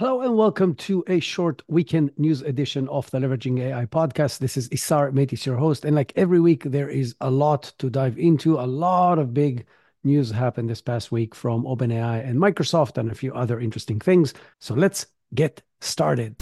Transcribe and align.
Hello 0.00 0.22
and 0.22 0.36
welcome 0.36 0.74
to 0.74 1.04
a 1.06 1.20
short 1.20 1.62
weekend 1.68 2.10
news 2.18 2.42
edition 2.42 2.88
of 2.88 3.08
the 3.12 3.20
Leveraging 3.20 3.60
AI 3.60 3.86
podcast. 3.86 4.38
This 4.38 4.56
is 4.56 4.68
Isar 4.70 5.12
Meitis, 5.12 5.46
your 5.46 5.56
host. 5.56 5.84
And 5.84 5.94
like 5.94 6.12
every 6.16 6.40
week, 6.40 6.64
there 6.64 6.88
is 6.88 7.14
a 7.20 7.30
lot 7.30 7.72
to 7.78 7.88
dive 7.88 8.18
into. 8.18 8.58
A 8.58 8.66
lot 8.66 9.20
of 9.20 9.32
big 9.32 9.66
news 10.02 10.32
happened 10.32 10.68
this 10.68 10.80
past 10.80 11.12
week 11.12 11.32
from 11.32 11.62
OpenAI 11.62 12.28
and 12.28 12.40
Microsoft 12.40 12.98
and 12.98 13.08
a 13.08 13.14
few 13.14 13.32
other 13.34 13.60
interesting 13.60 14.00
things. 14.00 14.34
So 14.58 14.74
let's 14.74 15.06
get 15.32 15.62
started. 15.80 16.34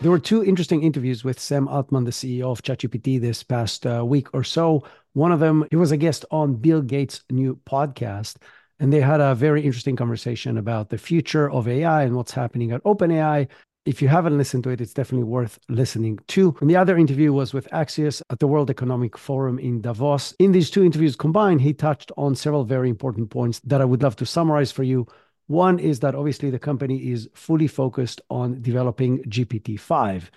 There 0.00 0.12
were 0.12 0.20
two 0.20 0.44
interesting 0.44 0.84
interviews 0.84 1.24
with 1.24 1.40
Sam 1.40 1.66
Altman, 1.66 2.04
the 2.04 2.12
CEO 2.12 2.52
of 2.52 2.62
ChatGPT, 2.62 3.20
this 3.20 3.42
past 3.42 3.84
uh, 3.84 4.04
week 4.06 4.32
or 4.32 4.44
so. 4.44 4.84
One 5.18 5.32
of 5.32 5.40
them, 5.40 5.66
he 5.70 5.74
was 5.74 5.90
a 5.90 5.96
guest 5.96 6.24
on 6.30 6.54
Bill 6.54 6.80
Gates' 6.80 7.24
new 7.28 7.58
podcast, 7.68 8.36
and 8.78 8.92
they 8.92 9.00
had 9.00 9.20
a 9.20 9.34
very 9.34 9.62
interesting 9.62 9.96
conversation 9.96 10.56
about 10.56 10.90
the 10.90 10.96
future 10.96 11.50
of 11.50 11.66
AI 11.66 12.04
and 12.04 12.14
what's 12.14 12.30
happening 12.30 12.70
at 12.70 12.84
OpenAI. 12.84 13.48
If 13.84 14.00
you 14.00 14.06
haven't 14.06 14.38
listened 14.38 14.62
to 14.62 14.70
it, 14.70 14.80
it's 14.80 14.94
definitely 14.94 15.24
worth 15.24 15.58
listening 15.68 16.20
to. 16.28 16.56
And 16.60 16.70
the 16.70 16.76
other 16.76 16.96
interview 16.96 17.32
was 17.32 17.52
with 17.52 17.68
Axios 17.70 18.22
at 18.30 18.38
the 18.38 18.46
World 18.46 18.70
Economic 18.70 19.18
Forum 19.18 19.58
in 19.58 19.80
Davos. 19.80 20.36
In 20.38 20.52
these 20.52 20.70
two 20.70 20.84
interviews 20.84 21.16
combined, 21.16 21.62
he 21.62 21.74
touched 21.74 22.12
on 22.16 22.36
several 22.36 22.62
very 22.62 22.88
important 22.88 23.28
points 23.28 23.58
that 23.64 23.80
I 23.80 23.86
would 23.86 24.04
love 24.04 24.14
to 24.16 24.24
summarize 24.24 24.70
for 24.70 24.84
you. 24.84 25.04
One 25.48 25.80
is 25.80 25.98
that 25.98 26.14
obviously 26.14 26.50
the 26.50 26.60
company 26.60 27.10
is 27.10 27.28
fully 27.34 27.66
focused 27.66 28.20
on 28.30 28.62
developing 28.62 29.24
GPT-5. 29.24 30.30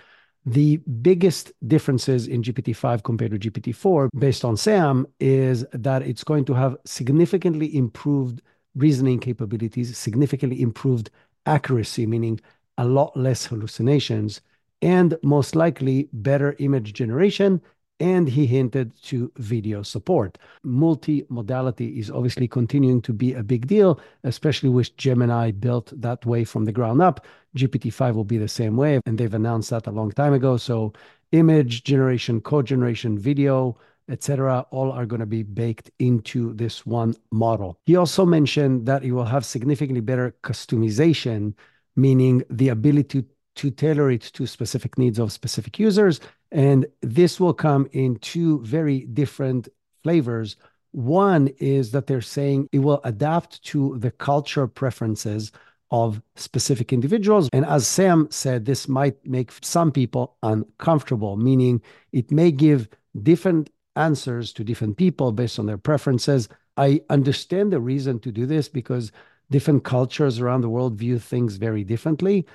The 0.46 0.78
biggest 0.78 1.52
differences 1.68 2.28
in 2.28 2.42
GPT-5 2.42 3.04
compared 3.04 3.32
to 3.32 3.52
GPT-4, 3.52 4.10
based 4.18 4.44
on 4.44 4.58
Sam, 4.58 5.06
is 5.20 5.66
that 5.72 6.02
it's 6.02 6.24
going 6.24 6.46
to 6.46 6.54
have 6.56 6.78
significantly 6.86 7.76
improved 7.76 8.42
reasoning 8.76 9.20
capabilities, 9.20 9.96
significantly 9.98 10.62
improved 10.62 11.12
accuracy, 11.46 12.08
meaning 12.08 12.40
a 12.78 12.86
lot 12.86 13.16
less 13.16 13.46
hallucinations, 13.46 14.42
and 14.82 15.16
most 15.22 15.56
likely 15.56 16.10
better 16.12 16.56
image 16.58 16.94
generation 16.94 17.62
and 18.02 18.28
he 18.28 18.48
hinted 18.48 18.92
to 19.04 19.32
video 19.38 19.84
support. 19.84 20.40
Multimodality 20.66 22.00
is 22.00 22.10
obviously 22.10 22.48
continuing 22.48 23.02
to 23.04 23.14
be 23.14 23.34
a 23.36 23.44
big 23.44 23.68
deal, 23.68 24.00
especially 24.24 24.70
with 24.70 24.98
Gemini 24.98 25.52
built 25.52 25.94
that 26.02 26.26
way 26.26 26.44
from 26.44 26.66
the 26.66 26.72
ground 26.72 27.02
up. 27.02 27.26
GPT-5 27.56 28.16
will 28.16 28.24
be 28.24 28.40
the 28.40 28.48
same 28.48 28.76
way, 28.76 29.00
and 29.06 29.18
they've 29.18 29.34
announced 29.34 29.70
that 29.70 29.86
a 29.86 29.92
long 29.92 30.12
time 30.12 30.34
ago. 30.34 30.58
So 30.58 30.94
image 31.32 31.84
generation, 31.84 32.42
code 32.42 32.66
generation, 32.66 33.20
video, 33.20 33.78
etc., 34.10 34.66
all 34.72 34.92
are 34.92 35.06
going 35.06 35.20
to 35.20 35.26
be 35.26 35.44
baked 35.44 35.92
into 36.00 36.54
this 36.54 36.86
one 36.86 37.14
model. 37.32 37.78
He 37.86 37.96
also 37.96 38.26
mentioned 38.26 38.88
that 38.88 39.04
it 39.04 39.12
will 39.12 39.26
have 39.26 39.46
significantly 39.46 40.02
better 40.02 40.36
customization, 40.44 41.54
meaning 41.96 42.44
the 42.50 42.70
ability 42.70 43.26
to 43.56 43.70
tailor 43.72 44.10
it 44.10 44.22
to 44.22 44.48
specific 44.48 44.98
needs 44.98 45.20
of 45.20 45.32
specific 45.32 45.78
users 45.78 46.20
and 46.52 46.86
this 47.02 47.40
will 47.40 47.54
come 47.54 47.88
in 47.92 48.18
two 48.18 48.62
very 48.62 49.02
different 49.02 49.70
flavors. 50.04 50.58
One 50.92 51.48
is 51.60 51.92
that 51.92 52.08
they're 52.08 52.22
saying 52.22 52.68
it 52.72 52.80
will 52.80 53.02
adapt 53.04 53.64
to 53.66 53.98
the 54.00 54.12
culture 54.12 54.68
preferences 54.68 55.52
of 55.92 56.22
specific 56.36 56.94
individuals. 56.94 57.50
And 57.54 57.66
as 57.66 57.86
Sam 57.88 58.28
said, 58.32 58.66
this 58.66 58.88
might 58.88 59.26
make 59.26 59.52
some 59.62 59.92
people 59.92 60.38
uncomfortable, 60.42 61.38
meaning 61.38 61.82
it 62.12 62.32
may 62.32 62.52
give 62.52 62.88
different 63.24 63.70
answers 63.96 64.54
to 64.54 64.64
different 64.64 64.98
people 64.98 65.32
based 65.32 65.60
on 65.60 65.66
their 65.66 65.78
preferences. 65.78 66.48
I 66.78 67.02
understand 67.10 67.72
the 67.74 67.82
reason 67.82 68.20
to 68.20 68.32
do 68.32 68.46
this 68.46 68.70
because 68.70 69.12
different 69.50 69.84
cultures 69.84 70.40
around 70.40 70.62
the 70.62 70.70
world 70.70 70.96
view 70.96 71.20
things 71.20 71.58
very 71.58 71.84
differently. 71.84 72.46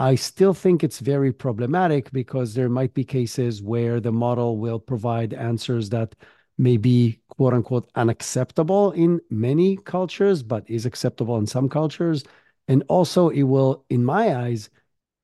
I 0.00 0.14
still 0.14 0.54
think 0.54 0.82
it's 0.82 0.98
very 0.98 1.30
problematic 1.30 2.10
because 2.10 2.54
there 2.54 2.70
might 2.70 2.94
be 2.94 3.04
cases 3.04 3.62
where 3.62 4.00
the 4.00 4.10
model 4.10 4.56
will 4.56 4.80
provide 4.80 5.34
answers 5.34 5.90
that 5.90 6.14
may 6.56 6.78
be 6.78 7.20
quote 7.28 7.52
unquote 7.52 7.90
unacceptable 7.96 8.92
in 8.92 9.20
many 9.28 9.76
cultures, 9.76 10.42
but 10.42 10.68
is 10.70 10.86
acceptable 10.86 11.36
in 11.36 11.46
some 11.46 11.68
cultures. 11.68 12.24
And 12.66 12.82
also, 12.88 13.28
it 13.28 13.42
will, 13.42 13.84
in 13.90 14.02
my 14.02 14.34
eyes, 14.34 14.70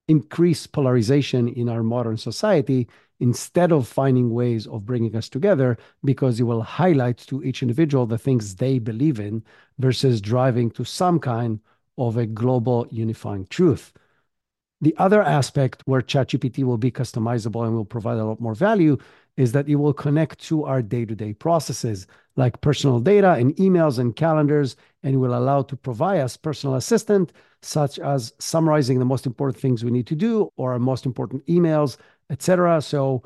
increase 0.09 0.67
polarization 0.67 1.49
in 1.49 1.71
our 1.71 1.83
modern 1.83 2.19
society 2.19 2.87
instead 3.19 3.72
of 3.72 3.89
finding 3.89 4.31
ways 4.31 4.67
of 4.67 4.84
bringing 4.84 5.17
us 5.17 5.31
together 5.31 5.78
because 6.05 6.39
it 6.39 6.43
will 6.43 6.62
highlight 6.62 7.17
to 7.28 7.43
each 7.43 7.62
individual 7.62 8.05
the 8.05 8.19
things 8.19 8.56
they 8.56 8.78
believe 8.78 9.21
in 9.21 9.43
versus 9.78 10.21
driving 10.21 10.71
to 10.72 10.84
some 10.84 11.19
kind 11.19 11.61
of 11.97 12.19
a 12.19 12.27
global 12.27 12.87
unifying 12.91 13.47
truth. 13.47 13.95
The 14.83 14.95
other 14.99 15.23
aspect 15.23 15.83
where 15.87 16.03
ChatGPT 16.03 16.65
will 16.65 16.77
be 16.77 16.91
customizable 16.91 17.65
and 17.65 17.75
will 17.75 17.85
provide 17.85 18.19
a 18.19 18.25
lot 18.25 18.41
more 18.41 18.55
value 18.55 18.99
is 19.37 19.53
that 19.53 19.69
it 19.69 19.77
will 19.77 19.95
connect 19.95 20.39
to 20.41 20.65
our 20.65 20.83
day-to-day 20.83 21.35
processes 21.35 22.07
like 22.37 22.61
personal 22.61 23.01
data 23.01 23.33
and 23.33 23.57
emails 23.57 23.99
and 23.99 24.15
calendars, 24.15 24.77
and 25.03 25.19
will 25.19 25.37
allow 25.37 25.63
to 25.63 25.77
provide 25.77 26.21
us 26.21 26.37
personal 26.37 26.77
assistant, 26.77 27.33
such 27.63 27.99
as 27.99 28.35
summarizing 28.39 28.99
the 28.99 29.05
most 29.05 29.25
important 29.25 29.61
things 29.61 29.83
we 29.83 29.91
need 29.91 30.07
to 30.07 30.15
do 30.15 30.53
or 30.57 30.73
our 30.73 30.79
most 30.79 31.07
important 31.07 31.45
emails, 31.47 31.97
etc. 32.29 32.83
So 32.83 33.23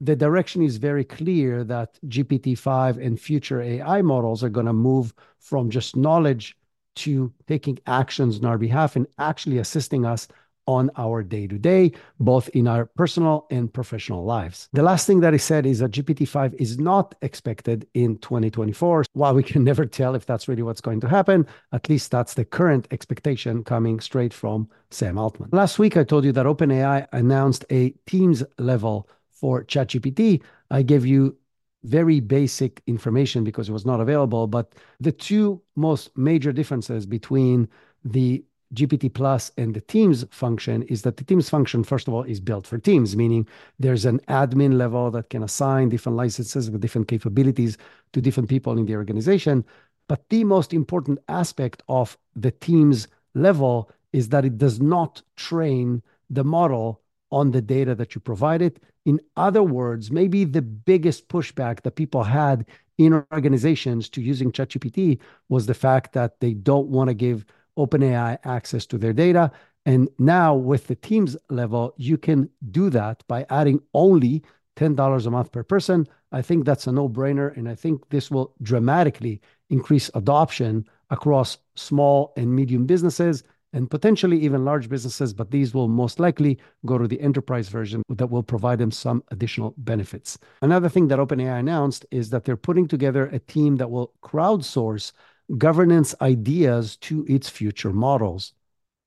the 0.00 0.16
direction 0.16 0.62
is 0.62 0.78
very 0.78 1.04
clear 1.04 1.64
that 1.64 1.98
GPT-5 2.06 3.04
and 3.04 3.20
future 3.20 3.60
AI 3.60 4.00
models 4.00 4.42
are 4.42 4.48
going 4.48 4.66
to 4.66 4.72
move 4.72 5.12
from 5.38 5.68
just 5.68 5.96
knowledge 5.96 6.56
to 6.94 7.32
taking 7.46 7.78
actions 7.86 8.38
on 8.38 8.46
our 8.46 8.58
behalf 8.58 8.96
and 8.96 9.06
actually 9.18 9.58
assisting 9.58 10.04
us 10.04 10.28
on 10.66 10.90
our 10.96 11.22
day 11.22 11.46
to 11.46 11.58
day, 11.58 11.92
both 12.20 12.48
in 12.50 12.68
our 12.68 12.86
personal 12.86 13.46
and 13.50 13.72
professional 13.72 14.24
lives. 14.24 14.68
The 14.72 14.82
last 14.82 15.06
thing 15.06 15.20
that 15.20 15.32
he 15.32 15.38
said 15.38 15.66
is 15.66 15.80
that 15.80 15.90
GPT 15.90 16.26
5 16.26 16.54
is 16.54 16.78
not 16.78 17.14
expected 17.22 17.86
in 17.94 18.18
2024. 18.18 19.04
While 19.12 19.34
we 19.34 19.42
can 19.42 19.64
never 19.70 19.86
tell 19.86 20.14
if 20.14 20.26
that's 20.26 20.48
really 20.48 20.62
what's 20.62 20.80
going 20.80 21.00
to 21.00 21.08
happen, 21.08 21.46
at 21.72 21.88
least 21.88 22.10
that's 22.10 22.34
the 22.34 22.44
current 22.44 22.86
expectation 22.90 23.64
coming 23.64 24.00
straight 24.00 24.32
from 24.34 24.68
Sam 24.90 25.18
Altman. 25.18 25.50
Last 25.52 25.78
week, 25.78 25.96
I 25.96 26.04
told 26.04 26.24
you 26.24 26.32
that 26.32 26.46
OpenAI 26.46 27.06
announced 27.12 27.64
a 27.70 27.90
Teams 28.06 28.42
level 28.58 29.08
for 29.30 29.64
ChatGPT. 29.64 30.42
I 30.70 30.82
gave 30.82 31.04
you 31.04 31.36
very 31.84 32.20
basic 32.20 32.80
information 32.86 33.44
because 33.44 33.68
it 33.68 33.72
was 33.72 33.84
not 33.84 34.00
available, 34.00 34.46
but 34.46 34.74
the 35.00 35.12
two 35.12 35.60
most 35.74 36.16
major 36.16 36.52
differences 36.52 37.06
between 37.06 37.68
the 38.04 38.44
GPT 38.74 39.12
Plus 39.12 39.50
and 39.56 39.74
the 39.74 39.80
Teams 39.80 40.24
function 40.30 40.82
is 40.84 41.02
that 41.02 41.16
the 41.16 41.24
Teams 41.24 41.50
function, 41.50 41.84
first 41.84 42.08
of 42.08 42.14
all, 42.14 42.22
is 42.22 42.40
built 42.40 42.66
for 42.66 42.78
Teams, 42.78 43.16
meaning 43.16 43.46
there's 43.78 44.04
an 44.04 44.20
admin 44.28 44.74
level 44.74 45.10
that 45.10 45.30
can 45.30 45.42
assign 45.42 45.88
different 45.88 46.16
licenses 46.16 46.70
with 46.70 46.80
different 46.80 47.08
capabilities 47.08 47.76
to 48.12 48.20
different 48.20 48.48
people 48.48 48.78
in 48.78 48.86
the 48.86 48.96
organization. 48.96 49.64
But 50.08 50.28
the 50.30 50.44
most 50.44 50.72
important 50.72 51.18
aspect 51.28 51.82
of 51.88 52.16
the 52.34 52.50
Teams 52.50 53.08
level 53.34 53.90
is 54.12 54.28
that 54.30 54.44
it 54.44 54.58
does 54.58 54.80
not 54.80 55.22
train 55.36 56.02
the 56.30 56.44
model 56.44 57.00
on 57.30 57.50
the 57.50 57.62
data 57.62 57.94
that 57.94 58.14
you 58.14 58.20
provided. 58.20 58.80
In 59.04 59.20
other 59.36 59.62
words, 59.62 60.10
maybe 60.10 60.44
the 60.44 60.62
biggest 60.62 61.28
pushback 61.28 61.82
that 61.82 61.96
people 61.96 62.22
had 62.22 62.66
in 62.98 63.24
organizations 63.32 64.08
to 64.10 64.20
using 64.20 64.52
ChatGPT 64.52 65.18
was 65.48 65.66
the 65.66 65.74
fact 65.74 66.12
that 66.12 66.40
they 66.40 66.52
don't 66.52 66.88
want 66.88 67.08
to 67.08 67.14
give 67.14 67.44
OpenAI 67.78 68.38
access 68.44 68.86
to 68.86 68.98
their 68.98 69.12
data. 69.12 69.50
And 69.84 70.08
now 70.18 70.54
with 70.54 70.86
the 70.86 70.94
Teams 70.94 71.36
level, 71.50 71.94
you 71.96 72.16
can 72.16 72.48
do 72.70 72.90
that 72.90 73.24
by 73.26 73.46
adding 73.50 73.80
only 73.94 74.42
$10 74.76 75.26
a 75.26 75.30
month 75.30 75.52
per 75.52 75.62
person. 75.62 76.06
I 76.30 76.42
think 76.42 76.64
that's 76.64 76.86
a 76.86 76.92
no 76.92 77.08
brainer. 77.08 77.56
And 77.56 77.68
I 77.68 77.74
think 77.74 78.08
this 78.10 78.30
will 78.30 78.54
dramatically 78.62 79.40
increase 79.70 80.10
adoption 80.14 80.86
across 81.10 81.58
small 81.74 82.32
and 82.36 82.54
medium 82.54 82.86
businesses 82.86 83.44
and 83.74 83.90
potentially 83.90 84.38
even 84.38 84.64
large 84.64 84.88
businesses. 84.88 85.32
But 85.32 85.50
these 85.50 85.74
will 85.74 85.88
most 85.88 86.20
likely 86.20 86.58
go 86.86 86.98
to 86.98 87.08
the 87.08 87.20
enterprise 87.20 87.68
version 87.68 88.02
that 88.08 88.30
will 88.30 88.42
provide 88.42 88.78
them 88.78 88.90
some 88.90 89.22
additional 89.30 89.74
benefits. 89.78 90.38
Another 90.60 90.88
thing 90.88 91.08
that 91.08 91.18
OpenAI 91.18 91.58
announced 91.58 92.06
is 92.10 92.30
that 92.30 92.44
they're 92.44 92.56
putting 92.56 92.86
together 92.86 93.26
a 93.26 93.38
team 93.38 93.76
that 93.76 93.90
will 93.90 94.12
crowdsource 94.22 95.12
governance 95.58 96.14
ideas 96.20 96.96
to 96.96 97.24
its 97.28 97.48
future 97.48 97.92
models. 97.92 98.52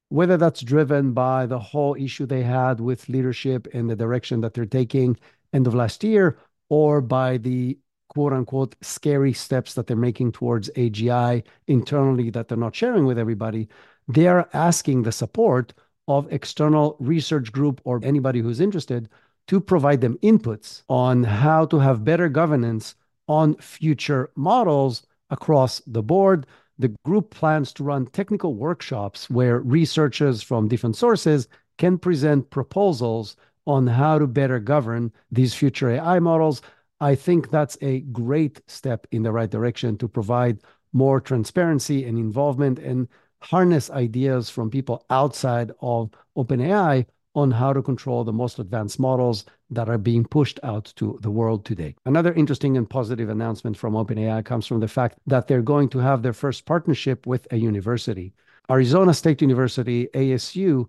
Whether 0.09 0.37
that's 0.37 0.61
driven 0.61 1.13
by 1.13 1.45
the 1.45 1.59
whole 1.59 1.95
issue 1.95 2.25
they 2.25 2.43
had 2.43 2.79
with 2.79 3.09
leadership 3.09 3.67
and 3.73 3.89
the 3.89 3.95
direction 3.95 4.41
that 4.41 4.53
they're 4.53 4.65
taking 4.65 5.17
end 5.53 5.67
of 5.67 5.73
last 5.73 6.03
year, 6.03 6.37
or 6.69 7.01
by 7.01 7.37
the 7.37 7.77
quote 8.09 8.33
unquote 8.33 8.75
scary 8.81 9.33
steps 9.33 9.73
that 9.73 9.87
they're 9.87 9.97
making 9.97 10.31
towards 10.31 10.69
AGI 10.71 11.43
internally 11.67 12.29
that 12.29 12.47
they're 12.47 12.57
not 12.57 12.75
sharing 12.75 13.05
with 13.05 13.17
everybody, 13.17 13.67
they 14.07 14.27
are 14.27 14.47
asking 14.53 15.03
the 15.03 15.11
support 15.11 15.73
of 16.07 16.31
external 16.31 16.95
research 16.99 17.51
group 17.51 17.81
or 17.83 17.99
anybody 18.03 18.39
who's 18.39 18.59
interested 18.61 19.09
to 19.47 19.59
provide 19.59 20.01
them 20.01 20.17
inputs 20.21 20.83
on 20.89 21.23
how 21.23 21.65
to 21.65 21.79
have 21.79 22.03
better 22.03 22.29
governance 22.29 22.95
on 23.27 23.55
future 23.55 24.29
models 24.35 25.05
across 25.29 25.81
the 25.87 26.03
board. 26.03 26.45
The 26.77 26.93
group 27.05 27.31
plans 27.31 27.71
to 27.73 27.83
run 27.83 28.07
technical 28.07 28.55
workshops 28.55 29.29
where 29.29 29.59
researchers 29.59 30.41
from 30.41 30.67
different 30.67 30.97
sources 30.97 31.47
can 31.77 31.97
present 31.97 32.49
proposals 32.49 33.35
on 33.65 33.87
how 33.87 34.19
to 34.19 34.27
better 34.27 34.59
govern 34.59 35.11
these 35.31 35.53
future 35.53 35.89
AI 35.89 36.19
models. 36.19 36.61
I 36.99 37.15
think 37.15 37.49
that's 37.49 37.77
a 37.81 38.01
great 38.01 38.61
step 38.67 39.07
in 39.11 39.23
the 39.23 39.31
right 39.31 39.49
direction 39.49 39.97
to 39.97 40.07
provide 40.07 40.59
more 40.93 41.19
transparency 41.19 42.05
and 42.05 42.17
involvement 42.17 42.79
and 42.79 43.07
harness 43.41 43.89
ideas 43.89 44.49
from 44.49 44.69
people 44.69 45.05
outside 45.09 45.71
of 45.81 46.11
OpenAI 46.37 47.05
on 47.35 47.51
how 47.51 47.73
to 47.73 47.81
control 47.81 48.23
the 48.23 48.33
most 48.33 48.59
advanced 48.59 48.99
models 48.99 49.45
that 49.69 49.89
are 49.89 49.97
being 49.97 50.23
pushed 50.23 50.59
out 50.63 50.91
to 50.95 51.19
the 51.21 51.31
world 51.31 51.65
today. 51.65 51.95
Another 52.05 52.33
interesting 52.33 52.77
and 52.77 52.89
positive 52.89 53.29
announcement 53.29 53.77
from 53.77 53.93
OpenAI 53.93 54.43
comes 54.43 54.65
from 54.65 54.79
the 54.79 54.87
fact 54.87 55.19
that 55.27 55.47
they're 55.47 55.61
going 55.61 55.89
to 55.89 55.99
have 55.99 56.21
their 56.21 56.33
first 56.33 56.65
partnership 56.65 57.27
with 57.27 57.47
a 57.51 57.57
university. 57.57 58.33
Arizona 58.69 59.13
State 59.13 59.41
University, 59.41 60.07
ASU, 60.13 60.87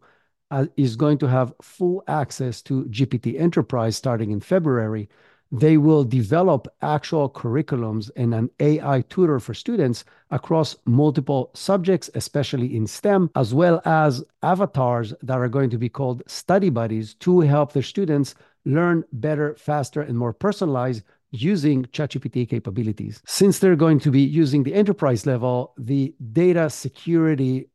uh, 0.50 0.66
is 0.76 0.96
going 0.96 1.18
to 1.18 1.26
have 1.26 1.52
full 1.60 2.02
access 2.06 2.62
to 2.62 2.84
GPT 2.84 3.38
Enterprise 3.38 3.96
starting 3.96 4.30
in 4.30 4.40
February 4.40 5.08
they 5.52 5.76
will 5.76 6.04
develop 6.04 6.66
actual 6.82 7.30
curriculums 7.30 8.10
and 8.16 8.34
an 8.34 8.50
AI 8.60 9.02
tutor 9.02 9.38
for 9.38 9.54
students 9.54 10.04
across 10.30 10.76
multiple 10.84 11.50
subjects, 11.54 12.10
especially 12.14 12.74
in 12.74 12.86
STEM, 12.86 13.30
as 13.36 13.54
well 13.54 13.80
as 13.84 14.24
avatars 14.42 15.14
that 15.22 15.38
are 15.38 15.48
going 15.48 15.70
to 15.70 15.78
be 15.78 15.88
called 15.88 16.22
study 16.26 16.70
buddies 16.70 17.14
to 17.14 17.40
help 17.40 17.72
their 17.72 17.82
students 17.82 18.34
learn 18.64 19.04
better, 19.12 19.54
faster, 19.54 20.02
and 20.02 20.18
more 20.18 20.32
personalized 20.32 21.02
using 21.30 21.84
ChatGPT 21.86 22.48
capabilities. 22.48 23.22
Since 23.26 23.58
they're 23.58 23.76
going 23.76 24.00
to 24.00 24.10
be 24.10 24.22
using 24.22 24.62
the 24.62 24.74
enterprise 24.74 25.26
level, 25.26 25.74
the 25.76 26.14
data 26.32 26.70
security 26.70 27.68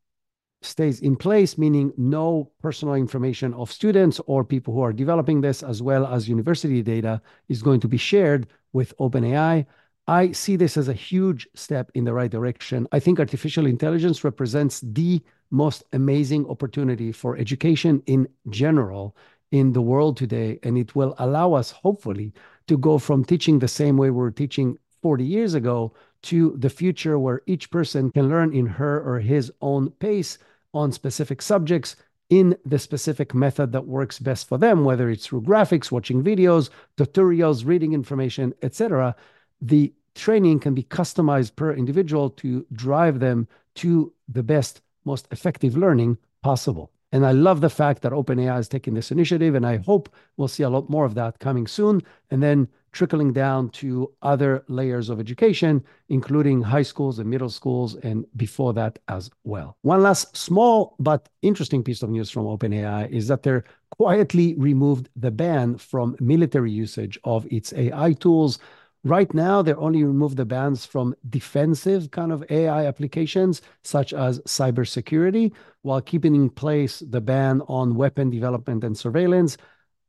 stays 0.61 0.99
in 0.99 1.15
place, 1.15 1.57
meaning 1.57 1.91
no 1.97 2.51
personal 2.61 2.95
information 2.95 3.53
of 3.55 3.71
students 3.71 4.21
or 4.27 4.43
people 4.43 4.73
who 4.73 4.81
are 4.81 4.93
developing 4.93 5.41
this, 5.41 5.63
as 5.63 5.81
well 5.81 6.05
as 6.05 6.29
university 6.29 6.81
data, 6.81 7.21
is 7.49 7.61
going 7.61 7.79
to 7.79 7.87
be 7.87 7.97
shared 7.97 8.47
with 8.73 8.95
OpenAI. 8.97 9.65
I 10.07 10.31
see 10.31 10.55
this 10.55 10.77
as 10.77 10.87
a 10.87 10.93
huge 10.93 11.47
step 11.55 11.91
in 11.93 12.03
the 12.03 12.13
right 12.13 12.29
direction. 12.29 12.87
I 12.91 12.99
think 12.99 13.19
artificial 13.19 13.65
intelligence 13.65 14.23
represents 14.23 14.81
the 14.81 15.21
most 15.51 15.83
amazing 15.93 16.47
opportunity 16.47 17.11
for 17.11 17.37
education 17.37 18.01
in 18.05 18.27
general 18.49 19.15
in 19.51 19.73
the 19.73 19.81
world 19.81 20.17
today. 20.17 20.59
And 20.63 20.77
it 20.77 20.95
will 20.95 21.15
allow 21.19 21.53
us, 21.53 21.71
hopefully, 21.71 22.33
to 22.67 22.77
go 22.77 22.97
from 22.97 23.25
teaching 23.25 23.59
the 23.59 23.67
same 23.67 23.97
way 23.97 24.09
we 24.09 24.17
were 24.17 24.31
teaching 24.31 24.77
40 25.01 25.23
years 25.23 25.53
ago 25.53 25.93
to 26.23 26.55
the 26.57 26.69
future 26.69 27.17
where 27.17 27.41
each 27.47 27.71
person 27.71 28.11
can 28.11 28.29
learn 28.29 28.53
in 28.53 28.65
her 28.65 29.01
or 29.01 29.19
his 29.19 29.51
own 29.61 29.89
pace 29.91 30.37
on 30.73 30.91
specific 30.91 31.41
subjects 31.41 31.95
in 32.29 32.55
the 32.65 32.79
specific 32.79 33.33
method 33.33 33.73
that 33.73 33.85
works 33.85 34.17
best 34.17 34.47
for 34.47 34.57
them, 34.57 34.85
whether 34.85 35.09
it's 35.09 35.27
through 35.27 35.41
graphics, 35.41 35.91
watching 35.91 36.23
videos, 36.23 36.69
tutorials, 36.97 37.65
reading 37.65 37.93
information, 37.93 38.53
etc. 38.61 39.13
The 39.61 39.93
training 40.15 40.59
can 40.59 40.73
be 40.73 40.83
customized 40.83 41.55
per 41.55 41.73
individual 41.73 42.29
to 42.29 42.65
drive 42.71 43.19
them 43.19 43.47
to 43.75 44.13
the 44.29 44.43
best, 44.43 44.81
most 45.03 45.27
effective 45.31 45.75
learning 45.75 46.17
possible. 46.41 46.91
And 47.11 47.25
I 47.25 47.33
love 47.33 47.59
the 47.59 47.69
fact 47.69 48.01
that 48.03 48.13
OpenAI 48.13 48.59
is 48.59 48.69
taking 48.69 48.93
this 48.93 49.11
initiative, 49.11 49.53
and 49.53 49.65
I 49.65 49.77
hope 49.77 50.07
we'll 50.37 50.47
see 50.47 50.63
a 50.63 50.69
lot 50.69 50.89
more 50.89 51.03
of 51.03 51.15
that 51.15 51.39
coming 51.39 51.67
soon. 51.67 52.01
And 52.29 52.41
then 52.41 52.69
trickling 52.91 53.31
down 53.31 53.69
to 53.69 54.11
other 54.21 54.63
layers 54.67 55.09
of 55.09 55.19
education, 55.19 55.83
including 56.09 56.61
high 56.61 56.81
schools 56.81 57.19
and 57.19 57.29
middle 57.29 57.49
schools, 57.49 57.95
and 57.95 58.25
before 58.35 58.73
that 58.73 58.99
as 59.07 59.29
well. 59.43 59.77
One 59.81 60.03
last 60.03 60.35
small 60.35 60.95
but 60.99 61.29
interesting 61.41 61.83
piece 61.83 62.03
of 62.03 62.09
news 62.09 62.29
from 62.29 62.45
OpenAI 62.45 63.09
is 63.09 63.27
that 63.27 63.43
they're 63.43 63.63
quietly 63.97 64.55
removed 64.57 65.09
the 65.15 65.31
ban 65.31 65.77
from 65.77 66.15
military 66.19 66.71
usage 66.71 67.17
of 67.23 67.47
its 67.51 67.73
AI 67.73 68.13
tools. 68.13 68.59
Right 69.03 69.33
now, 69.33 69.61
they're 69.61 69.79
only 69.79 70.03
remove 70.03 70.35
the 70.35 70.45
bans 70.45 70.85
from 70.85 71.15
defensive 71.29 72.11
kind 72.11 72.31
of 72.31 72.43
AI 72.51 72.85
applications, 72.85 73.61
such 73.83 74.13
as 74.13 74.39
cybersecurity, 74.41 75.53
while 75.81 76.01
keeping 76.01 76.35
in 76.35 76.49
place 76.49 76.99
the 76.99 77.21
ban 77.21 77.61
on 77.67 77.95
weapon 77.95 78.29
development 78.29 78.83
and 78.83 78.95
surveillance 78.95 79.57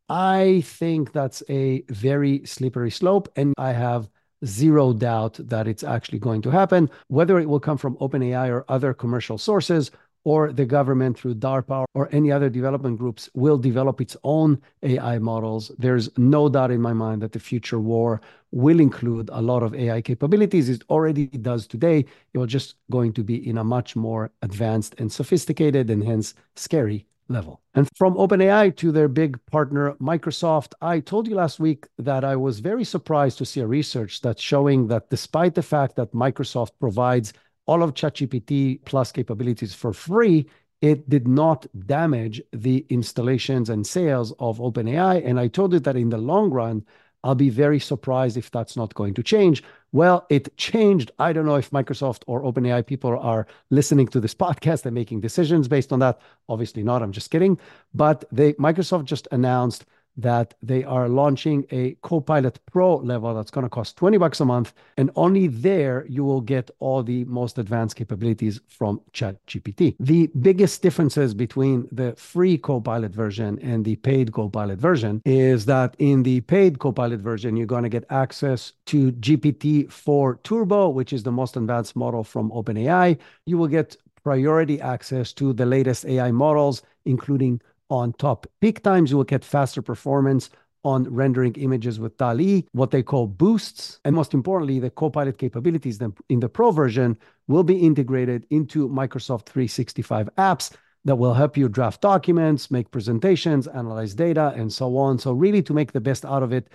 I 0.08 0.62
think 0.64 1.12
that's 1.12 1.42
a 1.48 1.82
very 1.88 2.44
slippery 2.44 2.90
slope, 2.90 3.28
and 3.36 3.54
I 3.56 3.72
have 3.72 4.08
zero 4.44 4.92
doubt 4.92 5.38
that 5.38 5.68
it's 5.68 5.84
actually 5.84 6.18
going 6.18 6.42
to 6.42 6.50
happen. 6.50 6.90
Whether 7.08 7.38
it 7.38 7.48
will 7.48 7.60
come 7.60 7.78
from 7.78 7.96
OpenAI 7.96 8.48
or 8.50 8.64
other 8.68 8.92
commercial 8.92 9.38
sources, 9.38 9.90
or 10.24 10.52
the 10.52 10.64
government 10.64 11.18
through 11.18 11.34
DARPA 11.34 11.84
or 11.94 12.08
any 12.12 12.30
other 12.30 12.48
development 12.48 12.98
groups 12.98 13.28
will 13.34 13.58
develop 13.58 14.00
its 14.00 14.16
own 14.22 14.60
AI 14.82 15.18
models. 15.18 15.72
There's 15.78 16.16
no 16.16 16.48
doubt 16.48 16.70
in 16.70 16.80
my 16.80 16.92
mind 16.92 17.22
that 17.22 17.32
the 17.32 17.40
future 17.40 17.80
war 17.80 18.20
will 18.52 18.80
include 18.80 19.30
a 19.32 19.42
lot 19.42 19.62
of 19.62 19.74
AI 19.74 20.00
capabilities. 20.00 20.68
It 20.68 20.84
already 20.88 21.26
does 21.26 21.66
today. 21.66 22.04
It 22.32 22.38
will 22.38 22.46
just 22.46 22.76
going 22.90 23.12
to 23.14 23.24
be 23.24 23.48
in 23.48 23.58
a 23.58 23.64
much 23.64 23.96
more 23.96 24.30
advanced 24.42 24.94
and 24.98 25.10
sophisticated 25.10 25.90
and 25.90 26.04
hence 26.04 26.34
scary 26.54 27.06
level. 27.28 27.60
And 27.74 27.88
from 27.96 28.14
OpenAI 28.14 28.76
to 28.76 28.92
their 28.92 29.08
big 29.08 29.38
partner, 29.46 29.94
Microsoft, 29.94 30.74
I 30.80 31.00
told 31.00 31.28
you 31.28 31.34
last 31.34 31.60
week 31.60 31.86
that 31.98 32.24
I 32.24 32.36
was 32.36 32.60
very 32.60 32.84
surprised 32.84 33.38
to 33.38 33.46
see 33.46 33.60
a 33.60 33.66
research 33.66 34.20
that's 34.20 34.42
showing 34.42 34.88
that 34.88 35.10
despite 35.10 35.54
the 35.54 35.62
fact 35.62 35.96
that 35.96 36.12
Microsoft 36.12 36.72
provides 36.80 37.32
all 37.66 37.82
of 37.82 37.94
ChatGPT 37.94 38.84
plus 38.84 39.12
capabilities 39.12 39.74
for 39.74 39.92
free, 39.92 40.46
it 40.80 41.08
did 41.08 41.28
not 41.28 41.66
damage 41.86 42.42
the 42.52 42.84
installations 42.88 43.70
and 43.70 43.86
sales 43.86 44.32
of 44.38 44.58
OpenAI. 44.58 45.24
And 45.24 45.38
I 45.38 45.48
told 45.48 45.72
you 45.72 45.80
that 45.80 45.96
in 45.96 46.08
the 46.08 46.18
long 46.18 46.50
run, 46.50 46.84
I'll 47.24 47.36
be 47.36 47.50
very 47.50 47.78
surprised 47.78 48.36
if 48.36 48.50
that's 48.50 48.76
not 48.76 48.94
going 48.94 49.14
to 49.14 49.22
change. 49.22 49.62
Well, 49.92 50.26
it 50.30 50.56
changed. 50.56 51.10
I 51.18 51.32
don't 51.34 51.44
know 51.44 51.56
if 51.56 51.70
Microsoft 51.70 52.22
or 52.26 52.42
OpenAI 52.42 52.86
people 52.86 53.16
are 53.18 53.46
listening 53.70 54.08
to 54.08 54.20
this 54.20 54.34
podcast 54.46 54.86
and 54.86 54.94
making 54.94 55.20
decisions 55.20 55.68
based 55.68 55.92
on 55.92 55.98
that. 56.00 56.20
Obviously 56.48 56.82
not. 56.82 57.02
I'm 57.02 57.12
just 57.12 57.30
kidding. 57.30 57.58
But 57.94 58.24
they 58.32 58.54
Microsoft 58.54 59.04
just 59.04 59.28
announced 59.32 59.84
that 60.16 60.54
they 60.62 60.84
are 60.84 61.08
launching 61.08 61.64
a 61.70 61.96
Copilot 62.02 62.58
Pro 62.70 62.96
level 62.96 63.34
that's 63.34 63.50
going 63.50 63.64
to 63.64 63.70
cost 63.70 63.96
20 63.96 64.18
bucks 64.18 64.40
a 64.40 64.44
month. 64.44 64.72
And 64.96 65.10
only 65.16 65.46
there 65.46 66.06
you 66.08 66.24
will 66.24 66.40
get 66.40 66.70
all 66.80 67.02
the 67.02 67.24
most 67.24 67.58
advanced 67.58 67.96
capabilities 67.96 68.60
from 68.68 69.00
ChatGPT. 69.12 69.96
The 70.00 70.28
biggest 70.40 70.82
differences 70.82 71.34
between 71.34 71.88
the 71.92 72.14
free 72.16 72.58
Copilot 72.58 73.12
version 73.12 73.58
and 73.60 73.84
the 73.84 73.96
paid 73.96 74.32
Copilot 74.32 74.78
version 74.78 75.22
is 75.24 75.64
that 75.66 75.96
in 75.98 76.22
the 76.22 76.40
paid 76.42 76.78
Copilot 76.78 77.20
version, 77.20 77.56
you're 77.56 77.66
going 77.66 77.82
to 77.82 77.88
get 77.88 78.04
access 78.10 78.72
to 78.86 79.12
GPT 79.12 79.90
4 79.90 80.40
Turbo, 80.42 80.88
which 80.88 81.12
is 81.12 81.22
the 81.22 81.32
most 81.32 81.56
advanced 81.56 81.96
model 81.96 82.24
from 82.24 82.50
OpenAI. 82.50 83.18
You 83.46 83.58
will 83.58 83.68
get 83.68 83.96
priority 84.22 84.80
access 84.80 85.32
to 85.32 85.52
the 85.52 85.66
latest 85.66 86.04
AI 86.06 86.30
models, 86.30 86.82
including 87.04 87.60
on 87.92 88.14
top 88.14 88.46
peak 88.62 88.82
times, 88.82 89.10
you 89.10 89.18
will 89.18 89.24
get 89.24 89.44
faster 89.44 89.82
performance 89.82 90.48
on 90.82 91.04
rendering 91.04 91.54
images 91.56 92.00
with 92.00 92.16
DALL-E, 92.16 92.66
what 92.72 92.90
they 92.90 93.02
call 93.02 93.26
boosts. 93.26 94.00
And 94.04 94.16
most 94.16 94.34
importantly, 94.34 94.80
the 94.80 94.90
Copilot 94.90 95.38
capabilities 95.38 96.00
in 96.28 96.40
the 96.40 96.48
Pro 96.48 96.70
version 96.70 97.18
will 97.48 97.62
be 97.62 97.76
integrated 97.76 98.46
into 98.50 98.88
Microsoft 98.88 99.46
365 99.46 100.28
apps 100.38 100.72
that 101.04 101.16
will 101.16 101.34
help 101.34 101.56
you 101.56 101.68
draft 101.68 102.00
documents, 102.00 102.70
make 102.70 102.90
presentations, 102.90 103.66
analyze 103.68 104.14
data, 104.14 104.54
and 104.56 104.72
so 104.72 104.96
on. 104.96 105.18
So, 105.18 105.32
really, 105.32 105.62
to 105.62 105.74
make 105.74 105.92
the 105.92 106.00
best 106.00 106.24
out 106.24 106.42
of 106.42 106.52
it 106.52 106.68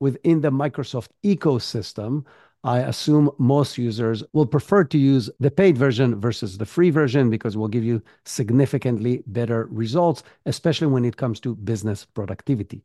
within 0.00 0.40
the 0.40 0.50
Microsoft 0.50 1.08
ecosystem, 1.24 2.24
I 2.64 2.78
assume 2.78 3.30
most 3.36 3.76
users 3.76 4.24
will 4.32 4.46
prefer 4.46 4.84
to 4.84 4.98
use 4.98 5.28
the 5.38 5.50
paid 5.50 5.76
version 5.76 6.18
versus 6.18 6.56
the 6.56 6.64
free 6.64 6.88
version 6.88 7.28
because 7.28 7.54
it 7.54 7.58
will 7.58 7.68
give 7.68 7.84
you 7.84 8.02
significantly 8.24 9.22
better 9.26 9.68
results, 9.70 10.22
especially 10.46 10.86
when 10.86 11.04
it 11.04 11.18
comes 11.18 11.40
to 11.40 11.54
business 11.56 12.06
productivity 12.06 12.82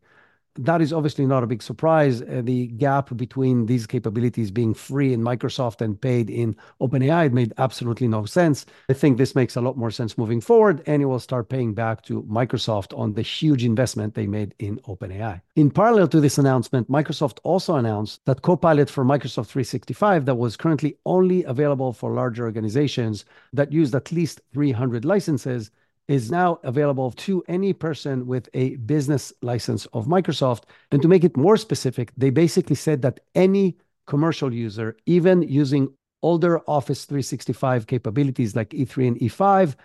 that 0.66 0.82
is 0.82 0.92
obviously 0.92 1.26
not 1.26 1.44
a 1.44 1.48
big 1.48 1.64
surprise. 1.64 2.22
Uh, 2.22 2.42
the 2.44 2.68
gap 2.68 3.16
between 3.16 3.66
these 3.66 3.88
capabilities 3.88 4.52
being 4.52 4.74
free 4.74 5.14
in 5.14 5.22
Microsoft 5.22 5.82
and 5.82 6.00
paid 6.00 6.30
in 6.30 6.56
OpenAI 6.82 7.28
it 7.28 7.34
made 7.34 7.54
absolutely 7.58 8.08
no 8.08 8.26
sense. 8.26 8.66
I 8.90 8.94
think 8.94 9.18
this 9.18 9.36
makes 9.36 9.56
a 9.56 9.62
lot 9.62 9.78
more 9.78 9.92
sense 9.92 10.18
moving 10.18 10.42
forward, 10.42 10.84
and 10.86 11.02
it 11.02 11.06
will 11.06 11.20
start 11.20 11.50
paying 11.50 11.74
back 11.74 12.04
to 12.04 12.24
Microsoft 12.24 12.98
on 12.98 13.14
the 13.14 13.22
huge 13.22 13.64
investment 13.64 14.16
they 14.16 14.28
made 14.28 14.54
in 14.60 14.78
OpenAI. 14.88 15.42
In 15.56 15.72
parallel 15.72 16.08
to 16.10 16.20
this 16.20 16.38
announcement, 16.38 16.90
Microsoft 16.90 17.40
also 17.44 17.76
announced 17.76 18.26
that 18.26 18.42
Copilot 18.42 18.90
for 18.90 19.06
Microsoft 19.06 19.48
365, 19.48 20.26
that 20.26 20.36
was 20.36 20.58
currently 20.58 20.98
only 21.06 21.44
available 21.44 21.94
for 21.94 22.14
larger 22.14 22.44
organizations 22.44 23.26
that 23.54 23.72
used 23.72 23.96
at 23.96 24.12
least 24.12 24.42
300 24.54 25.06
licenses, 25.06 25.72
is 26.10 26.32
now 26.32 26.60
available 26.64 27.12
to 27.12 27.44
any 27.48 27.72
person 27.72 28.26
with 28.26 28.50
a 28.56 28.76
business 28.78 29.32
license 29.44 29.86
of 29.94 30.08
Microsoft. 30.08 30.64
And 30.92 31.02
to 31.04 31.08
make 31.08 31.24
it 31.24 31.38
more 31.38 31.56
specific, 31.56 32.12
they 32.18 32.32
basically 32.32 32.76
said 32.76 33.04
that 33.04 33.20
any 33.36 33.78
commercial 34.08 34.52
user, 34.52 34.98
even 35.06 35.44
using 35.44 35.94
older 36.24 36.62
Office 36.68 37.06
365 37.06 37.86
capabilities 37.86 38.56
like 38.56 38.72
E3 38.72 39.08
and 39.10 39.20
E5, 39.20 39.76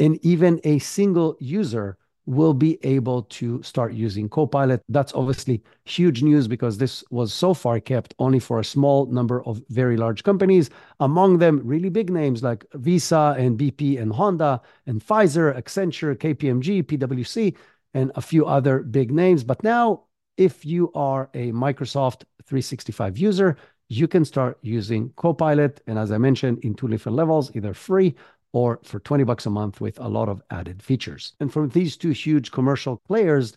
and 0.00 0.18
even 0.24 0.60
a 0.64 0.80
single 0.80 1.36
user 1.38 1.96
will 2.28 2.52
be 2.52 2.78
able 2.82 3.22
to 3.22 3.62
start 3.62 3.94
using 3.94 4.28
Copilot. 4.28 4.82
That's 4.90 5.14
obviously 5.14 5.62
huge 5.86 6.22
news 6.22 6.46
because 6.46 6.76
this 6.76 7.02
was 7.10 7.32
so 7.32 7.54
far 7.54 7.80
kept 7.80 8.14
only 8.18 8.38
for 8.38 8.60
a 8.60 8.64
small 8.64 9.06
number 9.06 9.42
of 9.44 9.62
very 9.70 9.96
large 9.96 10.24
companies, 10.24 10.68
among 11.00 11.38
them 11.38 11.62
really 11.64 11.88
big 11.88 12.10
names 12.10 12.42
like 12.42 12.66
Visa 12.74 13.34
and 13.38 13.58
BP 13.58 13.98
and 13.98 14.12
Honda 14.12 14.60
and 14.86 15.00
Pfizer, 15.00 15.56
Accenture, 15.56 16.14
KPMG, 16.14 16.82
PwC, 16.82 17.56
and 17.94 18.12
a 18.14 18.20
few 18.20 18.44
other 18.44 18.80
big 18.80 19.10
names. 19.10 19.42
But 19.42 19.64
now, 19.64 20.02
if 20.36 20.66
you 20.66 20.92
are 20.94 21.30
a 21.32 21.50
Microsoft 21.52 22.24
365 22.44 23.16
user, 23.16 23.56
you 23.88 24.06
can 24.06 24.26
start 24.26 24.58
using 24.60 25.10
Copilot. 25.16 25.80
And 25.86 25.98
as 25.98 26.12
I 26.12 26.18
mentioned, 26.18 26.58
in 26.58 26.74
two 26.74 26.88
different 26.88 27.16
levels, 27.16 27.50
either 27.56 27.72
free 27.72 28.14
or 28.52 28.80
for 28.82 29.00
20 29.00 29.24
bucks 29.24 29.46
a 29.46 29.50
month 29.50 29.80
with 29.80 29.98
a 30.00 30.08
lot 30.08 30.28
of 30.28 30.42
added 30.50 30.82
features. 30.82 31.34
And 31.40 31.52
from 31.52 31.68
these 31.68 31.96
two 31.96 32.10
huge 32.10 32.50
commercial 32.50 32.96
players, 33.06 33.56